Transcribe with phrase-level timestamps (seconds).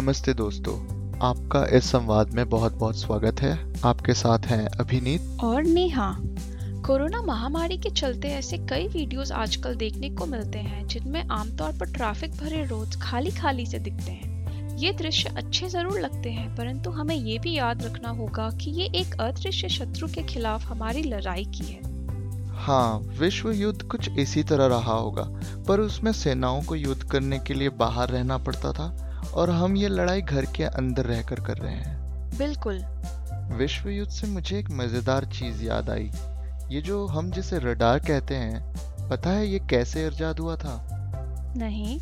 [0.00, 0.74] नमस्ते दोस्तों।
[1.20, 3.52] आपका इस संवाद में बहुत बहुत स्वागत है।
[3.84, 6.06] आपके साथ हैं अभिनीत। और नेहा।
[6.86, 11.92] कोरोना महामारी के चलते ऐसे कई वीडियोस आजकल देखने को मिलते हैं जिनमें आमतौर पर
[11.92, 16.90] ट्रैफ़िक भरे रोड्स खाली खाली से दिखते हैं। ये दृश्य अच्छे ज़रूर लगते हैं परंतु
[16.90, 21.44] हमें ये भी याद रखना होगा कि ये एक अदृश्य शत्रु के खिलाफ हमारी लड़ाई
[21.44, 21.80] की है।
[22.56, 25.28] हाँ विश्व युद्ध कुछ इसी तरह रहा होगा
[25.68, 28.88] पर उसमें सेनाओं को युद्ध करने के लिए बाहर रहना पड़ता था।
[29.34, 31.98] और हम ये लड़ाई घर के अंदर रहकर कर रहे हैं।
[32.38, 32.84] बिल्कुल।
[33.56, 36.10] विश्व युद्ध से मुझे एक मज़ेदार चीज़ याद आई।
[36.70, 38.74] ये जो हम जिसे रडार कहते हैं
[39.10, 40.86] पता है ये कैसे इर्जाद हुआ था?
[41.56, 42.00] नहीं।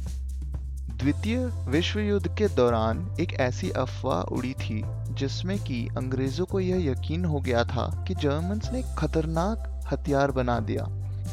[0.96, 6.90] द्वितीय विश्व युद्ध के दौरान एक ऐसी अफवाह उड़ी थी जिसमें कि अंग्रेज़ों को यह
[6.90, 10.86] यकीन हो गया था कि जर्मन्स ने खतरनाक हथियार बना दिया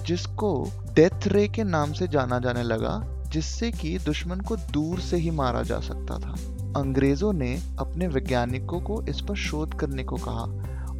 [0.06, 5.18] जिसको डेथ रे के नाम से जाना जाने लगा जिससे कि दुश्मन को दूर से
[5.18, 6.36] ही मारा जा सकता था।
[6.80, 10.44] अंग्रेज़ों ने अपने वैज्ञानिकों को इस पर शोध करने को कहा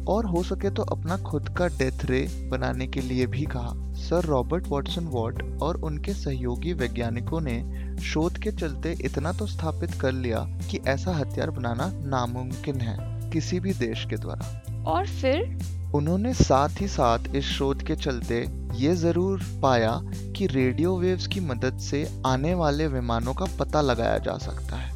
[0.08, 4.24] और हो सके तो अपना खुद का डेथ रे बनाने के लिए भी कहा। सर
[4.24, 7.56] रॉबर्ट वॉटसन वॉट और उनके सहयोगी वैज्ञानिकों ने
[8.02, 12.96] शोध के चलते इतना तो स्थापित कर लिया कि ऐसा हथियार बनाना नामुमकिन है
[13.30, 15.58] किसी भी देश के द्वारा। और फिर?
[15.96, 21.40] उन्होंने साथ ही साथ इस शोध के चलते ये ज़रूर पाया कि रेडियो वेव्स की
[21.40, 24.94] मदद से आने वाले विमानों का पता लगाया जा सकता है।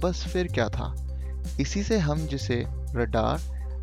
[0.00, 0.94] बस फिर क्या था?
[1.60, 2.64] इसी से हम जिसे
[2.94, 3.40] रडार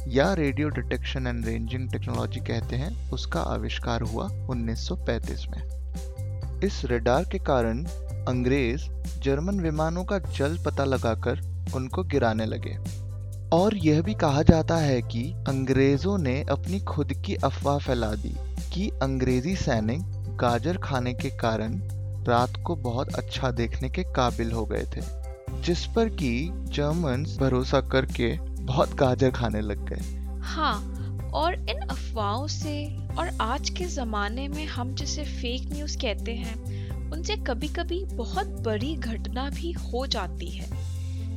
[0.07, 5.63] या radio detection and ranging technology कहते हैं, उसका आविष्कार हुआ 1935 में।
[6.63, 7.85] इस रडार के कारण
[8.27, 8.83] अंग्रेज़
[9.21, 11.41] जर्मन विमानों का जल पता लगाकर
[11.75, 13.04] उनको गिराने लगे।
[13.53, 18.33] और यह भी कहा जाता है कि अंग्रेज़ों ने अपनी खुद की अफवाह फैला दी
[18.73, 20.01] कि अंग्रेज़ी सैनिक
[20.37, 21.79] गाजर खाने के कारण
[22.27, 25.01] रात को बहुत अच्छा देखने के काबिल हो गए थे,
[25.61, 28.31] जिस पर कि जर्मन्स भरोसा करके
[28.63, 32.75] बहुत गाजर खाने लग गए। हाँ और इन अफवाहों से
[33.17, 38.47] और आज के ज़माने में हम जिसे फेक न्यूज़ कहते हैं, उनसे कभी कभी बहुत
[38.61, 40.94] बड़ी घटना भी हो जाती है।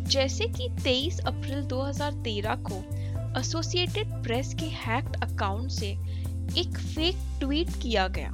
[0.09, 2.77] जैसे कि 23 अप्रैल 2013 को
[3.41, 5.89] एसोसिएटेड प्रेस के हैक्ड अकाउंट से
[6.61, 8.31] एक फेक ट्वीट किया गया,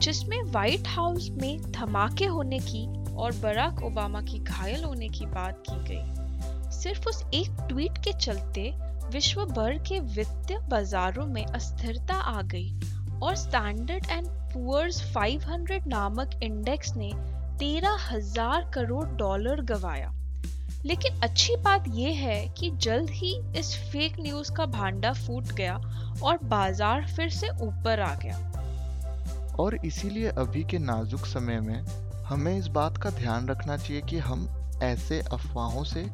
[0.00, 5.62] जिसमें व्हाइट हाउस में धमाके होने की और बराक ओबामा की घायल होने की बात
[5.70, 8.70] की गई। सिर्फ़ उस एक ट्वीट के चलते
[9.12, 12.70] विश्व भर के वित्तीय बाजारों में अस्थिरता आ गई
[13.22, 17.10] और स्टैंडर्ड एंड पुअर्स 500 नामक इंडेक्स ने
[17.58, 20.12] तेरह हज़ार करोड़ डॉलर गवाया।
[20.86, 25.76] लेकिन अच्छी बात यह है कि जल्द ही इस फेक न्यूज़ का भांडा फूट गया
[26.22, 28.36] और बाज़ार फिर से ऊपर आ गया।
[29.58, 31.84] और इसीलिए अभी के नाजुक समय में
[32.24, 34.48] हमें इस बात का ध्यान रखना चाहिए कि हम
[34.82, 36.06] ऐसे अफवाहों से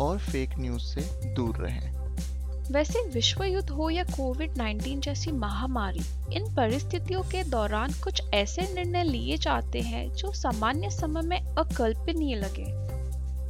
[0.00, 1.00] और फेक न्यूज़ से
[1.34, 1.96] दूर रहें।
[2.72, 6.00] वैसे विश्व युद्ध हो या कोविड 19 जैसी महामारी
[6.32, 12.36] इन परिस्थितियों के दौरान कुछ ऐसे निर्णय लिए जाते हैं जो सामान्य समय में अकल्पनीय
[12.36, 12.87] लगे।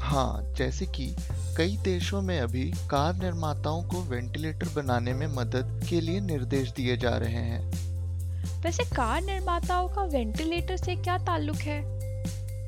[0.08, 1.16] हाँ जैसे कि
[1.56, 6.96] कई देशों में अभी कार निर्माताओं को वेंटिलेटर बनाने में मदद के लिए निर्देश दिए
[6.96, 7.70] जा रहे हैं।
[8.62, 11.82] वैसे कार निर्माताओं का वेंटिलेटर से क्या ताल्लुक है?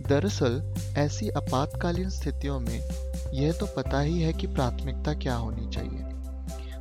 [0.08, 2.80] दरअसल ऐसी आपातकालीन स्थितियों में
[3.34, 6.04] यह तो पता ही है कि प्राथमिकता क्या होनी चाहिए।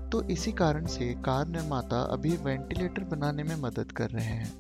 [0.10, 4.54] तो इसी कारण से कार निर्माता अभी वेंटिलेटर बनाने में मदद कर रहे हैं।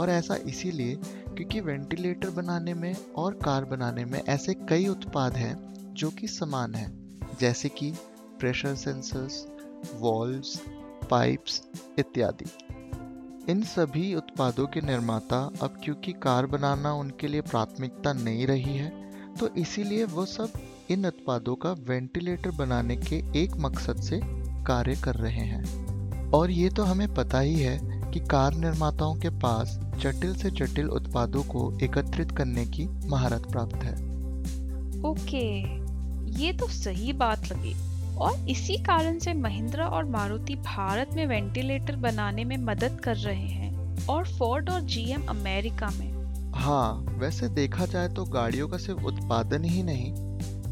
[0.00, 0.98] और ऐसा इसीलिए
[1.34, 5.54] क्योंकि वेंटिलेटर बनाने में और कार बनाने में ऐसे कई उत्पाद हैं
[5.94, 6.90] जो कि समान हैं,
[7.40, 7.92] जैसे कि
[8.38, 9.46] प्रेशर सेंसर्स,
[9.94, 10.60] वॉल्व्स,
[11.10, 11.62] पाइप्स
[11.98, 12.44] इत्यादि।
[13.52, 18.90] इन सभी उत्पादों के निर्माता अब क्योंकि कार बनाना उनके लिए प्राथमिकता नहीं रही है
[19.34, 20.52] तो इसीलिए वो सब
[20.90, 24.20] इन उत्पादों का वेंटिलेटर बनाने के एक मकसद से
[24.64, 27.78] कार्य कर रहे हैं। और ये तो हमें पता ही है
[28.10, 33.76] कि कार निर्माताओं के पास जटिल से जटिल उत्पादों को एकत्रित करने की महारत प्राप्त
[33.76, 33.94] है।
[35.02, 35.44] ओके
[36.42, 37.74] ये तो सही बात लगी।
[38.16, 43.48] और इसी कारण से महिंद्रा और मारुति भारत में वेंटिलेटर बनाने में मदद कर रहे
[43.48, 46.10] हैं और फोर्ड और जीएम अमेरिका में।
[46.54, 50.12] हाँ वैसे देखा जाए तो गाड़ियों का सिर्फ़ उत्पादन ही नहीं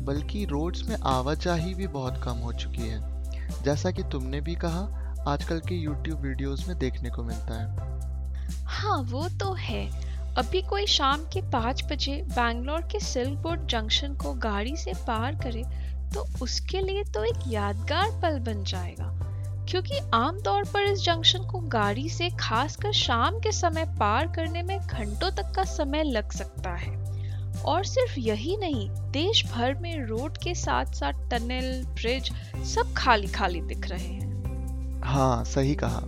[0.04, 4.82] बल्कि रोड्स में आवाजाही भी बहुत कम हो चुकी है। जैसा कि तुमने भी कहा
[5.28, 7.89] आजकल के YouTube वीडियोस में देखने को मिलता है।
[8.80, 9.84] हाँ वो तो है।
[10.38, 15.34] अभी कोई शाम के पाँच बजे बैंगलोर के सिल्क बोर्ड जंक्शन को गाड़ी से पार
[15.34, 15.64] करे
[16.14, 19.08] तो उसके लिए तो एक यादगार पल बन जाएगा।
[19.68, 24.78] क्योंकि आमतौर पर इस जंक्शन को गाड़ी से, खासकर शाम के समय पार करने में
[24.80, 26.96] घंटों तक का समय लग सकता है।
[27.62, 32.32] और सिर्फ़ यही नहीं देश भर में रोड के साथ साथ टनल, ब्रिज
[32.66, 36.02] सब खाली खाली दिख रहे हैं। हाँ सही कहा।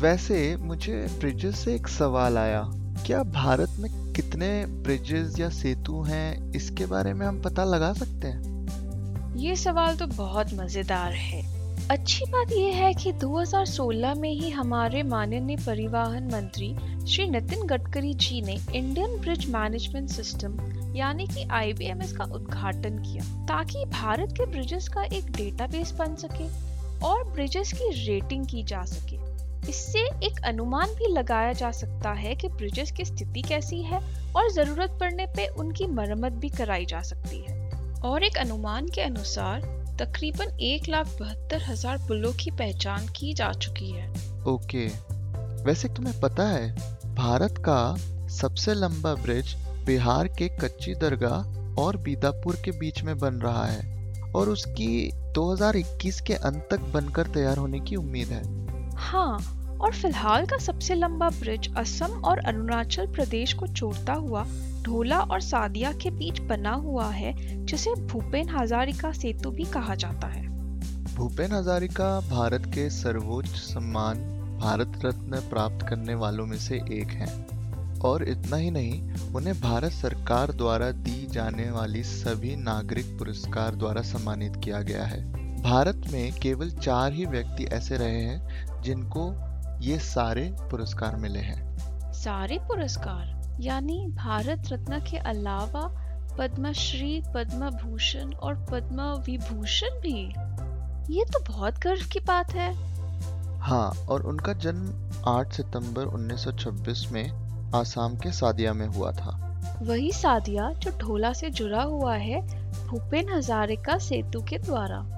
[0.00, 2.60] वैसे मुझे ब्रिजेस से एक सवाल आया,
[3.06, 8.28] क्या भारत में कितने ब्रिजेस या सेतु हैं, इसके बारे में हम पता लगा सकते
[8.28, 9.36] हैं?
[9.36, 11.42] ये सवाल तो बहुत मज़ेदार है।
[11.90, 16.74] अच्छी बात यह है कि 2016 में ही हमारे माननीय परिवहन मंत्री
[17.06, 20.58] श्री नितिन गडकरी जी ने इंडियन ब्रिज मैनेजमेंट सिस्टम,
[20.96, 26.48] यानी कि आईबीएमएस का उद्घाटन किया, ताकि भारत के ब्रिजेस का एक डेटाबेस बन सके
[27.06, 29.26] और ब्रिजेस की रेटिंग की जा सके।
[29.68, 34.00] इससे एक अनुमान भी लगाया जा सकता है कि ब्रिजेस की स्थिति कैसी है
[34.36, 37.56] और ज़रूरत पड़ने पे उनकी मरम्मत भी कराई जा सकती है।
[38.04, 39.60] और एक अनुमान के अनुसार
[40.00, 44.08] तकरीबन एक लाख बहत्तर हज़ार पुलों की पहचान की जा चुकी है।
[44.46, 44.86] ओके।
[45.64, 46.70] वैसे तुम्हें पता है
[47.14, 47.96] भारत का
[48.30, 49.54] सबसे लंबा ब्रिज
[49.86, 56.20] बिहार के कच्ची दरगाह और बीदापुर के बीच में बन रहा है और उसकी 2021
[56.20, 58.42] के अंत तक बनकर तैयार होने की उम्मीद है।
[58.96, 59.38] हाँ
[59.80, 64.46] और फ़िलहाल का सबसे लंबा ब्रिज असम और अरुणाचल प्रदेश को जोड़ता हुआ
[64.82, 67.34] ढोला और सादिया के बीच बना हुआ है,
[67.66, 70.48] जिसे भूपेन हजारिका सेतु भी कहा जाता है।
[71.14, 74.16] भूपेन हजारिका भारत के सर्वोच्च सम्मान
[74.60, 77.58] भारत रत्न प्राप्त करने वालों में से एक हैं।
[77.98, 84.02] और इतना ही नहीं, उन्हें भारत सरकार द्वारा दी जाने वाली सभी नागरिक पुरस्कार द्वारा
[84.02, 89.47] सम्मानित किया गया है। भारत में केवल चार ही व्यक्ति ऐसे रहे हैं, जिनको
[89.80, 95.82] ये सारे पुरस्कार मिले हैं। सारे पुरस्कार यानी भारत रत्न के अलावा
[96.38, 100.22] पद्मश्री पद्म भूषण और पद्म विभूषण भी।
[101.14, 102.72] ये तो बहुत गर्व की बात है।
[103.60, 109.44] हाँ और उनका जन्म 8 सितंबर 1926 में आसाम के सादिया में हुआ था।
[109.82, 112.40] वही सादिया जो ढोला से जुड़ा हुआ है
[112.86, 115.17] भूपेन हजारिका सेतु के द्वारा।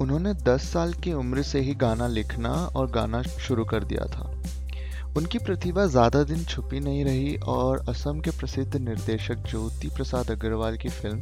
[0.00, 4.30] उन्होंने 10 साल की उम्र से ही गाना लिखना और गाना शुरू कर दिया था।
[5.16, 10.76] उनकी प्रतिभा ज़्यादा दिन छुपी नहीं रही और असम के प्रसिद्ध निर्देशक ज्योति प्रसाद अग्रवाल
[10.76, 11.18] की फ़िल्म,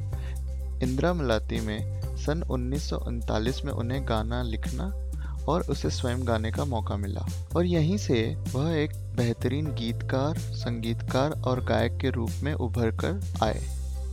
[0.82, 4.92] इंदिरा मलाती में, सन उन्नीस में उन्हें गाना लिखना
[5.48, 7.26] और उसे स्वयं गाने का मौका मिला।
[7.56, 13.20] और यहीं से वह एक बेहतरीन गीतकार, संगीतकार और गायक के रूप में उभर कर
[13.42, 13.60] आए।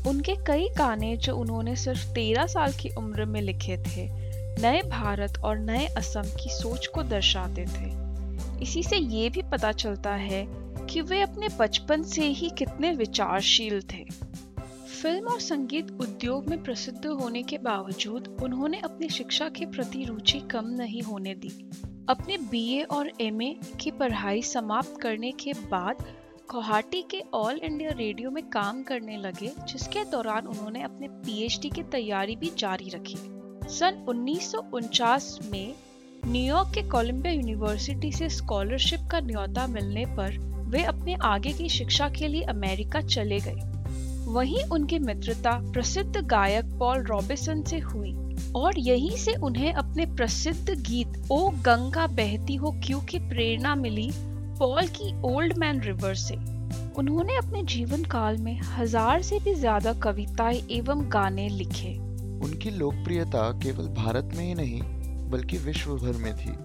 [0.08, 4.23] उनके कई गाने जो उन्होंने सिर्फ़ तेरह साल की उम्र में लिखे थे
[4.60, 7.92] नए भारत और नए असम की सोच को दर्शाते थे।
[8.62, 10.46] इसी से ये भी पता चलता है
[10.86, 14.04] कि वे अपने बचपन से ही कितने विचारशील थे।
[15.02, 20.40] फ़िल्म और संगीत उद्योग में प्रसिद्ध होने के बावजूद उन्होंने अपनी शिक्षा के प्रति रुचि
[20.40, 21.52] कम नहीं होने दी।
[22.10, 26.06] अपने बीए और एमए की पढ़ाई समाप्त करने के बाद
[26.52, 31.84] गुवाहाटी के ऑल इंडिया रेडियो में काम करने लगे, जिसके दौरान उन्होंने अपने पीएचडी की
[31.84, 33.16] तैयारी भी जारी रखी।
[33.70, 34.52] सन उन्नीस
[35.52, 35.74] में
[36.26, 40.38] न्यूयॉर्क के कोलंबिया यूनिवर्सिटी से स्कॉलरशिप का न्योता मिलने पर
[40.70, 43.72] वे अपने आगे की शिक्षा के लिए अमेरिका चले गए।
[44.26, 48.14] वहीं उनकी मित्रता प्रसिद्ध गायक पॉल रॉबिसन से हुई
[48.56, 54.10] और यहीं से उन्हें अपने प्रसिद्ध गीत ओ गंगा बहती हो क्यों की प्रेरणा मिली
[54.60, 56.36] पॉल की ओल्ड मैन रिवर से।
[56.98, 61.96] उन्होंने अपने जीवन काल में हज़ार से भी ज़्यादा कविताएँ एवं गाने लिखे।
[62.44, 64.82] उनकी लोकप्रियता केवल भारत में ही नहीं,
[65.30, 66.56] बल्कि विश्व भर में थी।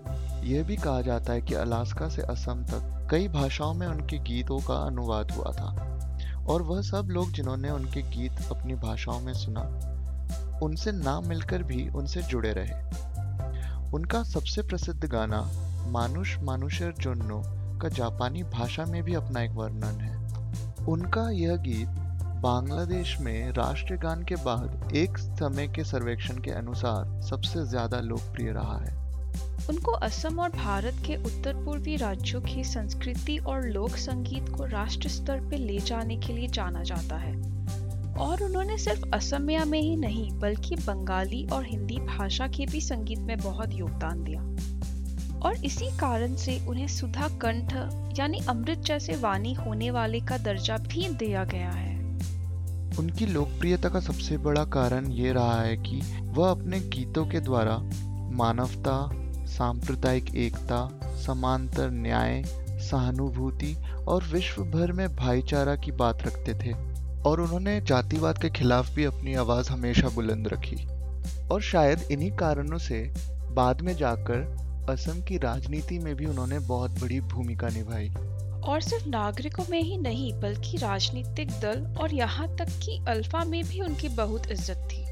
[0.53, 4.59] यह भी कहा जाता है कि अलास्का से असम तक कई भाषाओं में उनके गीतों
[4.59, 5.69] का अनुवाद हुआ था,
[6.49, 9.61] और वह सब लोग जिन्होंने उनके गीत अपनी भाषाओं में सुना,
[10.63, 12.83] उनसे ना मिलकर भी उनसे जुड़े रहे।
[13.91, 15.41] उनका सबसे प्रसिद्ध गाना,
[15.87, 17.43] मानुष मानुषर जोन्नो,
[17.83, 20.17] का जापानी भाषा में भी अपना एक वर्णन है।
[20.87, 21.89] उनका यह गीत
[22.41, 28.51] बांग्लादेश में राष्ट्रीय गान के बाद एक समय के सर्वेक्षण के अनुसार सबसे ज़्यादा लोकप्रिय
[28.53, 28.97] रहा है।
[29.69, 35.09] उनको असम और भारत के उत्तर पूर्वी राज्यों की संस्कृति और लोक संगीत को राष्ट्र
[35.09, 37.35] स्तर पर ले जाने के लिए जाना जाता है।
[38.19, 43.19] और उन्होंने सिर्फ़ असमिया में ही नहीं, बल्कि बंगाली और हिंदी भाषा के भी संगीत
[43.19, 44.43] में बहुत योगदान दिया।
[45.41, 47.75] और इसी कारण से उन्हें सुधा कंठ
[48.19, 51.98] यानी अमृत जैसे वाणी होने वाले का दर्जा भी दिया गया है।
[52.99, 57.79] उनकी लोकप्रियता का सबसे बड़ा कारण ये रहा है कि वह अपने गीतों के द्वारा
[58.33, 59.11] मानवता,
[59.47, 63.75] सांप्रदायिक एकता, समांतर न्याय, सहानुभूति
[64.09, 66.73] और विश्व भर में भाईचारा की बात रखते थे
[67.23, 70.87] और उन्होंने जातिवाद के खिलाफ भी अपनी आवाज़ हमेशा बुलंद रखी।
[71.49, 73.15] और शायद इन्हीं कारणों से
[73.51, 78.09] बाद में जाकर असम की राजनीति में भी उन्होंने बहुत बड़ी भूमिका निभाई।
[78.65, 83.63] और सिर्फ़ नागरिकों में ही नहीं बल्कि राजनीतिक दल और यहाँ तक कि अल्फ़ा में
[83.65, 85.05] भी उनकी बहुत इज़्ज़त थी।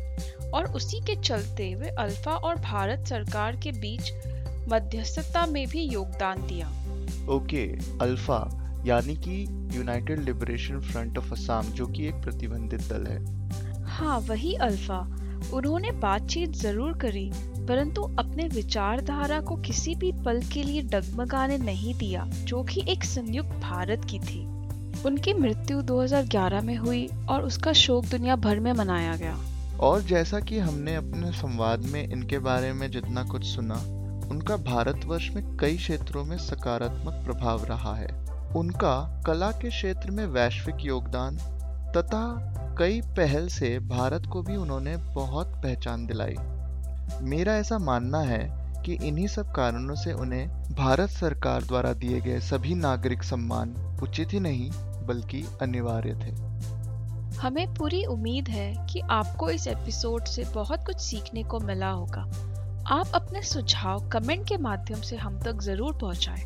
[0.50, 4.12] और उसी के चलते वे अल्फ़ा और भारत सरकार के बीच
[4.68, 6.68] मध्यस्थता में भी योगदान दिया।
[7.28, 7.66] ओके
[8.00, 8.38] अल्फ़ा
[8.86, 9.42] यानी कि
[9.76, 14.98] United Liberation Front of Assam जो कि एक प्रतिबंधित दल है। हाँ वही अल्फ़ा।
[15.52, 17.30] उन्होंने बातचीत ज़रूर करी
[17.66, 23.04] परंतु अपने विचारधारा को किसी भी पल के लिए डगमगाने नहीं दिया, जो कि एक
[23.04, 24.46] संयुक्त भारत की थी।
[25.06, 29.38] उनकी मृत्यु 2011 में हुई और उसका शोक दुनिया भर में मनाया गया।
[29.80, 33.74] और जैसा कि हमने अपने संवाद में इनके बारे में जितना कुछ सुना,
[34.30, 40.26] उनका भारतवर्ष में कई क्षेत्रों में सकारात्मक प्रभाव रहा है। उनका कला के क्षेत्र में
[40.26, 41.36] वैश्विक योगदान
[41.96, 46.34] तथा कई पहल से भारत को भी उन्होंने बहुत पहचान दिलाई।
[47.22, 52.40] मेरा ऐसा मानना है कि इन्हीं सब कारणों से उन्हें भारत सरकार द्वारा दिए गए
[52.40, 54.70] सभी नागरिक सम्मान उचित ही नहीं,
[55.06, 56.56] बल्कि अनिवार्य थे।
[57.36, 62.20] हमें पूरी उम्मीद है कि आपको इस एपिसोड से बहुत कुछ सीखने को मिला होगा।
[62.86, 66.44] आप अपने सुझाव कमेंट के माध्यम से हम तक ज़रूर पहुंचाएँ।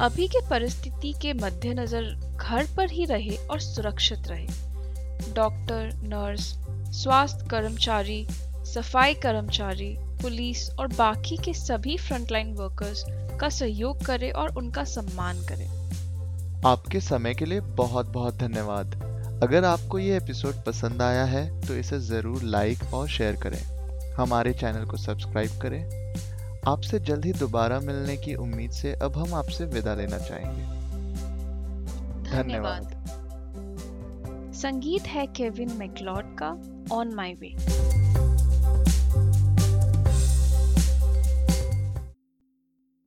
[0.00, 4.46] अभी के परिस्थिति के मद्देनजर घर पर ही रहे और सुरक्षित रहे।
[5.34, 6.54] डॉक्टर, नर्स,
[6.92, 8.26] स्वास्थ्य कर्मचारी
[8.70, 13.04] सफ़ाई कर्मचारी पुलिस और बाकी के सभी फ्रंटलाइन वर्कर्स
[13.40, 15.66] का सहयोग करें और उनका सम्मान करें।
[16.66, 18.94] आपके समय के लिए बहुत बहुत धन्यवाद।
[19.42, 23.60] अगर आपको ये एपिसोड पसंद आया है तो इसे ज़रूर लाइक और शेयर करें।
[24.16, 25.82] हमारे चैनल को सब्सक्राइब करें।
[26.68, 30.62] आपसे जल्द ही दोबारा मिलने की उम्मीद से अब हम आपसे विदा लेना चाहेंगे।
[32.30, 32.84] धन्यवाद।
[34.54, 36.50] संगीत है केविन मैकलॉड का
[36.94, 37.54] ऑन माई वे